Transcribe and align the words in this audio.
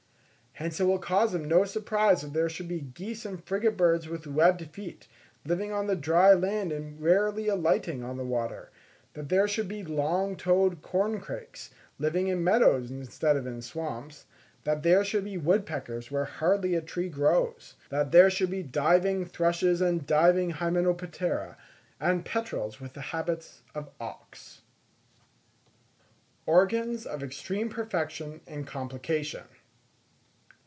Hence 0.55 0.79
it 0.79 0.83
will 0.83 0.99
cause 0.99 1.33
him 1.33 1.45
no 1.47 1.63
surprise 1.63 2.21
that 2.21 2.33
there 2.33 2.49
should 2.49 2.67
be 2.67 2.81
geese 2.81 3.25
and 3.25 3.41
frigate 3.43 3.77
birds 3.77 4.07
with 4.09 4.27
webbed 4.27 4.61
feet, 4.71 5.07
living 5.45 5.71
on 5.71 5.87
the 5.87 5.95
dry 5.95 6.33
land 6.33 6.73
and 6.73 7.01
rarely 7.01 7.47
alighting 7.47 8.03
on 8.03 8.17
the 8.17 8.25
water, 8.25 8.69
that 9.13 9.29
there 9.29 9.47
should 9.47 9.67
be 9.69 9.81
long 9.83 10.35
toed 10.35 10.81
corncrakes, 10.83 11.69
living 11.97 12.27
in 12.27 12.43
meadows 12.43 12.91
instead 12.91 13.37
of 13.37 13.47
in 13.47 13.61
swamps; 13.61 14.25
that 14.65 14.83
there 14.83 15.03
should 15.05 15.23
be 15.23 15.37
woodpeckers 15.37 16.11
where 16.11 16.25
hardly 16.25 16.75
a 16.75 16.81
tree 16.81 17.07
grows; 17.09 17.75
that 17.89 18.11
there 18.11 18.29
should 18.29 18.51
be 18.51 18.61
diving 18.61 19.25
thrushes 19.25 19.79
and 19.81 20.05
diving 20.05 20.51
Hymenoptera, 20.51 21.57
and 21.99 22.25
petrels 22.25 22.79
with 22.81 22.91
the 22.93 23.01
habits 23.15 23.61
of 23.73 23.89
auks. 24.01 24.61
_Organs 26.47 27.05
of 27.07 27.23
extreme 27.23 27.69
Perfection 27.69 28.41
and 28.45 28.67
Complication. 28.67 29.45